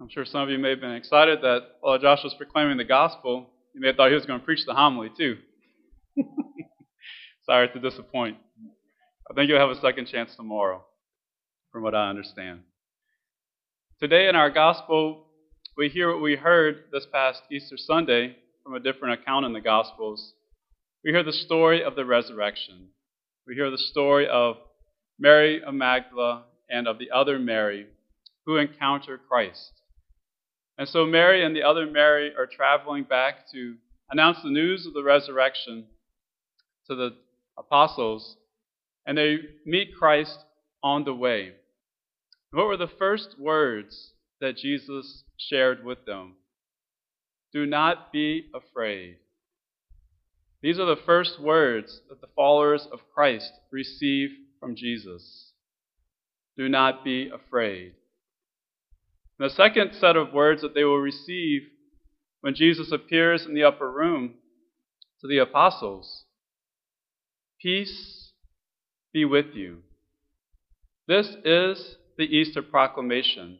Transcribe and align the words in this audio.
I'm 0.00 0.08
sure 0.08 0.24
some 0.24 0.40
of 0.40 0.48
you 0.48 0.58
may 0.58 0.70
have 0.70 0.80
been 0.80 0.94
excited 0.94 1.42
that 1.42 1.60
while 1.82 1.98
Josh 1.98 2.24
was 2.24 2.32
proclaiming 2.32 2.78
the 2.78 2.84
gospel, 2.84 3.50
you 3.74 3.82
may 3.82 3.88
have 3.88 3.96
thought 3.96 4.08
he 4.08 4.14
was 4.14 4.24
going 4.24 4.40
to 4.40 4.44
preach 4.44 4.64
the 4.64 4.72
homily 4.72 5.10
too. 5.14 5.36
Sorry 7.44 7.68
to 7.68 7.78
disappoint. 7.78 8.38
I 9.30 9.34
think 9.34 9.50
you'll 9.50 9.58
have 9.58 9.76
a 9.76 9.80
second 9.82 10.06
chance 10.06 10.34
tomorrow, 10.34 10.82
from 11.70 11.82
what 11.82 11.94
I 11.94 12.08
understand. 12.08 12.60
Today 14.00 14.26
in 14.26 14.36
our 14.36 14.48
gospel, 14.48 15.26
we 15.76 15.90
hear 15.90 16.10
what 16.10 16.22
we 16.22 16.34
heard 16.34 16.84
this 16.90 17.06
past 17.12 17.42
Easter 17.52 17.76
Sunday 17.76 18.36
from 18.64 18.74
a 18.74 18.80
different 18.80 19.20
account 19.20 19.44
in 19.44 19.52
the 19.52 19.60
Gospels. 19.60 20.32
We 21.04 21.10
hear 21.10 21.22
the 21.22 21.32
story 21.32 21.84
of 21.84 21.94
the 21.94 22.06
resurrection. 22.06 22.88
We 23.46 23.54
hear 23.54 23.70
the 23.70 23.76
story 23.76 24.26
of 24.26 24.56
Mary 25.18 25.62
of 25.62 25.74
Magdala 25.74 26.44
and 26.70 26.88
of 26.88 26.98
the 26.98 27.10
other 27.10 27.38
Mary 27.38 27.86
who 28.46 28.56
encounter 28.56 29.18
Christ. 29.18 29.79
And 30.80 30.88
so 30.88 31.04
Mary 31.04 31.44
and 31.44 31.54
the 31.54 31.62
other 31.62 31.84
Mary 31.84 32.32
are 32.34 32.46
traveling 32.46 33.04
back 33.04 33.46
to 33.52 33.74
announce 34.10 34.38
the 34.42 34.48
news 34.48 34.86
of 34.86 34.94
the 34.94 35.02
resurrection 35.02 35.84
to 36.86 36.94
the 36.94 37.10
apostles, 37.58 38.38
and 39.04 39.18
they 39.18 39.40
meet 39.66 39.94
Christ 39.94 40.38
on 40.82 41.04
the 41.04 41.12
way. 41.12 41.52
What 42.52 42.66
were 42.66 42.78
the 42.78 42.88
first 42.98 43.38
words 43.38 44.14
that 44.40 44.56
Jesus 44.56 45.22
shared 45.36 45.84
with 45.84 46.06
them? 46.06 46.36
Do 47.52 47.66
not 47.66 48.10
be 48.10 48.46
afraid. 48.54 49.16
These 50.62 50.78
are 50.78 50.86
the 50.86 51.02
first 51.04 51.38
words 51.38 52.00
that 52.08 52.22
the 52.22 52.32
followers 52.34 52.88
of 52.90 53.00
Christ 53.14 53.52
receive 53.70 54.30
from 54.58 54.76
Jesus. 54.76 55.52
Do 56.56 56.70
not 56.70 57.04
be 57.04 57.28
afraid. 57.28 57.92
And 59.40 59.48
the 59.48 59.54
second 59.54 59.94
set 59.94 60.16
of 60.16 60.34
words 60.34 60.60
that 60.60 60.74
they 60.74 60.84
will 60.84 60.98
receive 60.98 61.62
when 62.42 62.54
Jesus 62.54 62.92
appears 62.92 63.46
in 63.46 63.54
the 63.54 63.64
upper 63.64 63.90
room 63.90 64.34
to 65.22 65.26
the 65.26 65.38
apostles 65.38 66.24
Peace 67.58 68.32
be 69.14 69.24
with 69.24 69.54
you. 69.54 69.78
This 71.08 71.36
is 71.44 71.96
the 72.18 72.24
Easter 72.24 72.60
proclamation. 72.62 73.58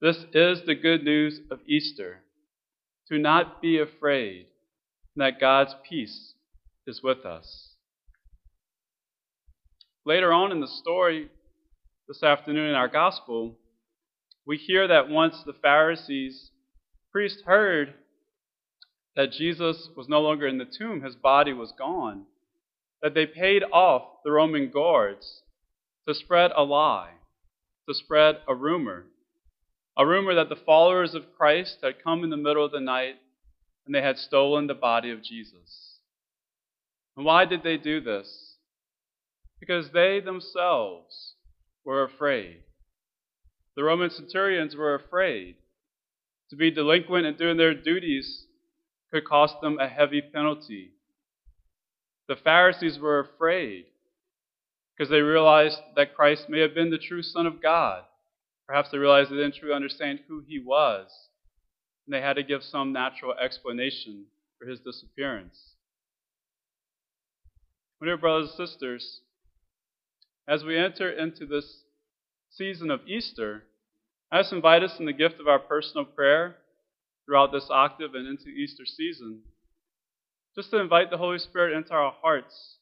This 0.00 0.24
is 0.32 0.62
the 0.64 0.74
good 0.74 1.02
news 1.02 1.40
of 1.50 1.58
Easter. 1.66 2.20
Do 3.10 3.18
not 3.18 3.60
be 3.60 3.78
afraid 3.78 4.46
that 5.16 5.40
God's 5.40 5.74
peace 5.88 6.34
is 6.86 7.02
with 7.02 7.24
us. 7.24 7.74
Later 10.06 10.32
on 10.32 10.52
in 10.52 10.60
the 10.60 10.68
story, 10.68 11.28
this 12.06 12.22
afternoon 12.22 12.70
in 12.70 12.74
our 12.74 12.88
gospel, 12.88 13.58
we 14.46 14.56
hear 14.56 14.86
that 14.88 15.08
once 15.08 15.42
the 15.44 15.52
Pharisees, 15.52 16.50
priests 17.10 17.42
heard 17.46 17.94
that 19.16 19.32
Jesus 19.32 19.88
was 19.96 20.08
no 20.08 20.20
longer 20.20 20.46
in 20.46 20.58
the 20.58 20.64
tomb, 20.64 21.02
his 21.02 21.14
body 21.14 21.52
was 21.52 21.72
gone, 21.76 22.24
that 23.00 23.14
they 23.14 23.26
paid 23.26 23.62
off 23.72 24.02
the 24.24 24.32
Roman 24.32 24.70
guards 24.70 25.42
to 26.06 26.14
spread 26.14 26.50
a 26.56 26.62
lie, 26.62 27.12
to 27.88 27.94
spread 27.94 28.38
a 28.48 28.54
rumor, 28.54 29.06
a 29.96 30.06
rumor 30.06 30.34
that 30.34 30.48
the 30.48 30.56
followers 30.56 31.14
of 31.14 31.34
Christ 31.36 31.78
had 31.82 32.02
come 32.02 32.24
in 32.24 32.30
the 32.30 32.36
middle 32.36 32.64
of 32.64 32.72
the 32.72 32.80
night 32.80 33.16
and 33.86 33.94
they 33.94 34.02
had 34.02 34.18
stolen 34.18 34.66
the 34.66 34.74
body 34.74 35.10
of 35.10 35.22
Jesus. 35.22 35.98
And 37.16 37.24
why 37.24 37.44
did 37.44 37.62
they 37.62 37.76
do 37.76 38.00
this? 38.00 38.56
Because 39.60 39.90
they 39.92 40.20
themselves 40.20 41.34
were 41.84 42.02
afraid. 42.02 42.62
The 43.76 43.84
Roman 43.84 44.10
centurions 44.10 44.76
were 44.76 44.94
afraid. 44.94 45.56
To 46.50 46.56
be 46.56 46.70
delinquent 46.70 47.26
in 47.26 47.36
doing 47.36 47.56
their 47.56 47.74
duties 47.74 48.46
could 49.10 49.24
cost 49.24 49.60
them 49.60 49.78
a 49.78 49.88
heavy 49.88 50.20
penalty. 50.20 50.92
The 52.28 52.36
Pharisees 52.36 52.98
were 52.98 53.18
afraid 53.18 53.86
because 54.96 55.10
they 55.10 55.20
realized 55.20 55.78
that 55.96 56.14
Christ 56.14 56.48
may 56.48 56.60
have 56.60 56.74
been 56.74 56.90
the 56.90 56.98
true 56.98 57.22
Son 57.22 57.46
of 57.46 57.62
God. 57.62 58.04
Perhaps 58.66 58.90
they 58.90 58.98
realized 58.98 59.30
they 59.30 59.36
didn't 59.36 59.56
truly 59.56 59.74
understand 59.74 60.20
who 60.26 60.42
he 60.46 60.58
was, 60.58 61.28
and 62.06 62.14
they 62.14 62.20
had 62.20 62.36
to 62.36 62.42
give 62.42 62.62
some 62.62 62.92
natural 62.92 63.34
explanation 63.34 64.24
for 64.58 64.66
his 64.66 64.80
disappearance. 64.80 65.74
My 68.00 68.06
dear 68.06 68.16
brothers 68.16 68.54
and 68.56 68.68
sisters, 68.68 69.20
as 70.48 70.64
we 70.64 70.78
enter 70.78 71.10
into 71.10 71.46
this 71.46 71.83
season 72.56 72.90
of 72.90 73.00
Easter, 73.06 73.64
I 74.30 74.40
just 74.40 74.52
invite 74.52 74.82
us 74.82 74.98
in 74.98 75.06
the 75.06 75.12
gift 75.12 75.40
of 75.40 75.48
our 75.48 75.58
personal 75.58 76.04
prayer 76.04 76.56
throughout 77.26 77.52
this 77.52 77.68
octave 77.70 78.14
and 78.14 78.26
into 78.26 78.48
Easter 78.48 78.84
season, 78.86 79.40
just 80.54 80.70
to 80.70 80.78
invite 80.78 81.10
the 81.10 81.18
Holy 81.18 81.38
Spirit 81.38 81.76
into 81.76 81.92
our 81.92 82.14
hearts. 82.22 82.76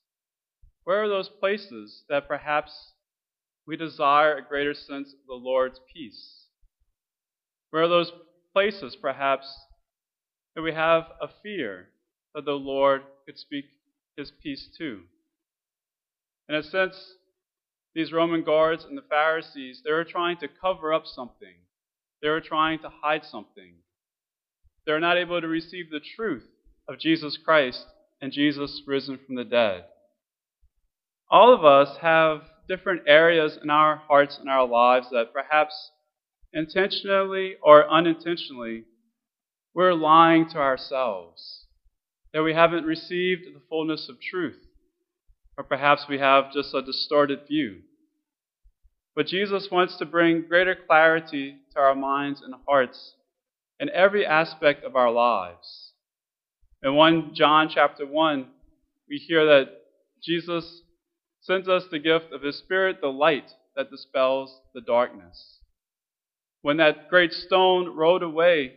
Where 0.85 1.03
are 1.05 1.09
those 1.09 1.29
places 1.29 2.05
that 2.09 2.29
perhaps 2.29 2.93
we 3.67 3.77
desire 3.77 4.37
a 4.37 4.43
greater 4.47 4.75
sense 4.75 5.13
of 5.13 5.27
the 5.27 5.35
Lord's 5.35 5.81
peace? 5.93 6.47
Where 7.71 7.85
are 7.85 7.89
those 7.89 8.13
places, 8.53 8.97
perhaps, 9.01 9.47
that 10.55 10.63
we 10.63 10.73
have 10.73 11.05
a 11.21 11.29
fear 11.43 11.89
that 12.35 12.45
the 12.45 12.53
Lord 12.53 13.03
could 13.25 13.39
speak 13.39 13.67
his 14.17 14.33
peace 14.43 14.69
to? 14.79 15.01
In 16.49 16.57
a 16.57 16.63
sense, 16.63 17.15
these 17.95 18.13
Roman 18.13 18.43
guards 18.43 18.85
and 18.85 18.97
the 18.97 19.03
Pharisees, 19.03 19.83
they 19.85 19.93
were 19.93 20.05
trying 20.05 20.39
to 20.39 20.49
cover 20.49 20.93
up 20.93 21.07
something. 21.07 21.55
They 22.23 22.29
were 22.29 22.41
trying 22.41 22.79
to 22.81 22.89
hide 23.03 23.25
something. 23.25 23.75
They 24.87 24.93
were 24.93 25.01
not 25.01 25.19
able 25.19 25.41
to 25.41 25.49
receive 25.49 25.91
the 25.91 26.01
truth 26.17 26.45
of 26.89 26.99
Jesus 26.99 27.39
Christ 27.43 27.85
and 28.21 28.33
Jesus 28.33 28.83
risen 28.87 29.19
from 29.25 29.35
the 29.35 29.45
dead. 29.45 29.85
All 31.31 31.53
of 31.53 31.65
us 31.65 31.99
have 32.01 32.43
different 32.69 33.03
areas 33.07 33.59
in 33.63 33.71
our 33.71 33.97
hearts 33.97 34.39
and 34.39 34.49
our 34.49 34.67
lives 34.67 35.09
that 35.11 35.33
perhaps 35.33 35.91
intentionally 36.53 37.57
or 37.63 37.91
unintentionally 37.91 38.85
we're 39.75 39.95
lying 39.95 40.49
to 40.51 40.59
ourselves, 40.59 41.67
that 42.33 42.43
we 42.43 42.55
haven't 42.55 42.85
received 42.85 43.43
the 43.47 43.61
fullness 43.69 44.09
of 44.09 44.21
truth 44.21 44.59
or 45.57 45.65
perhaps 45.65 46.07
we 46.09 46.19
have 46.19 46.53
just 46.53 46.75
a 46.75 46.83
distorted 46.83 47.41
view. 47.47 47.81
But 49.15 49.27
Jesus 49.27 49.69
wants 49.71 49.97
to 49.97 50.07
bring 50.07 50.47
greater 50.49 50.75
clarity 50.75 51.57
to 51.75 51.81
our 51.81 51.95
minds 51.95 52.41
and 52.41 52.55
hearts 52.67 53.15
in 53.79 53.91
every 53.91 54.25
aspect 54.25 54.85
of 54.85 54.97
our 54.97 55.11
lives. 55.11 55.93
In 56.83 56.95
1 56.95 57.35
John 57.35 57.69
chapter 57.69 58.07
1, 58.07 58.47
we 59.09 59.17
hear 59.17 59.45
that 59.45 59.69
Jesus 60.23 60.83
sends 61.43 61.69
us 61.69 61.85
the 61.91 61.99
gift 61.99 62.33
of 62.33 62.43
His 62.43 62.57
Spirit, 62.57 63.01
the 63.01 63.09
light 63.09 63.51
that 63.77 63.91
dispels 63.91 64.61
the 64.75 64.81
darkness. 64.81 65.59
When 66.63 66.79
that 66.79 67.09
great 67.11 67.33
stone 67.33 67.95
rolled 67.95 68.23
away 68.23 68.75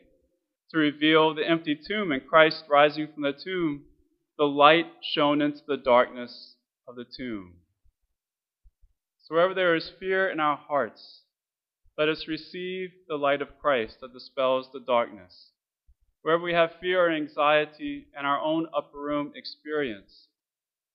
to 0.71 0.77
reveal 0.77 1.33
the 1.33 1.47
empty 1.47 1.75
tomb 1.87 2.11
and 2.11 2.27
Christ 2.27 2.63
rising 2.69 3.07
from 3.13 3.23
the 3.23 3.33
tomb, 3.33 3.83
the 4.37 4.45
light 4.45 4.87
shone 5.13 5.41
into 5.41 5.61
the 5.67 5.77
darkness 5.77 6.55
of 6.97 7.05
the 7.07 7.13
tomb. 7.17 7.53
So 9.19 9.35
wherever 9.35 9.53
there 9.53 9.75
is 9.75 9.91
fear 9.99 10.29
in 10.29 10.39
our 10.39 10.55
hearts, 10.55 11.21
let 11.97 12.09
us 12.09 12.27
receive 12.27 12.91
the 13.07 13.17
light 13.17 13.41
of 13.41 13.59
Christ 13.59 13.97
that 14.01 14.13
dispels 14.13 14.69
the 14.71 14.79
darkness. 14.79 15.51
Wherever 16.21 16.43
we 16.43 16.53
have 16.53 16.79
fear 16.81 17.05
or 17.05 17.11
anxiety 17.11 18.07
in 18.17 18.25
our 18.25 18.39
own 18.39 18.67
upper 18.75 18.99
room 18.99 19.31
experience, 19.35 20.27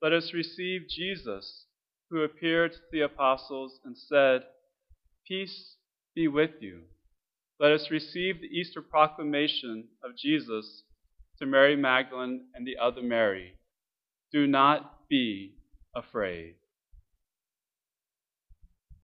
let 0.03 0.13
us 0.13 0.33
receive 0.33 0.89
Jesus, 0.89 1.67
who 2.11 2.23
appeared 2.23 2.73
to 2.73 2.79
the 2.93 3.01
apostles 3.03 3.79
and 3.85 3.97
said, 3.97 4.43
Peace 5.27 5.77
be 6.15 6.29
with 6.29 6.51
you. 6.61 6.83
Let 7.59 7.73
us 7.73 7.91
receive 7.91 8.41
the 8.41 8.47
Easter 8.47 8.81
proclamation 8.81 9.85
of 10.03 10.17
Jesus 10.17 10.83
to 11.39 11.47
Mary 11.47 11.77
Magdalene 11.77 12.47
and 12.55 12.67
the 12.67 12.79
other 12.79 13.03
Mary. 13.03 13.55
Do 14.33 14.47
not 14.47 15.09
be 15.09 15.60
afraid. 15.95 16.57